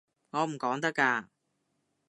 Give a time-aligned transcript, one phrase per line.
[0.31, 1.27] 我唔講得㗎